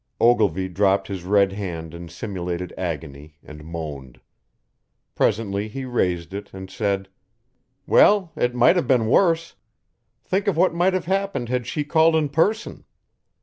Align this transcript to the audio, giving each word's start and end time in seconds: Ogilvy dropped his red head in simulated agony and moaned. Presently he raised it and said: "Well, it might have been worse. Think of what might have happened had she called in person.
Ogilvy 0.19 0.67
dropped 0.67 1.07
his 1.09 1.23
red 1.23 1.51
head 1.51 1.93
in 1.93 2.09
simulated 2.09 2.73
agony 2.75 3.37
and 3.43 3.63
moaned. 3.63 4.19
Presently 5.13 5.67
he 5.67 5.85
raised 5.85 6.33
it 6.33 6.51
and 6.51 6.71
said: 6.71 7.07
"Well, 7.85 8.31
it 8.35 8.55
might 8.55 8.77
have 8.77 8.87
been 8.87 9.05
worse. 9.05 9.53
Think 10.23 10.47
of 10.47 10.57
what 10.57 10.73
might 10.73 10.93
have 10.93 11.05
happened 11.05 11.49
had 11.49 11.67
she 11.67 11.83
called 11.83 12.15
in 12.15 12.29
person. 12.29 12.83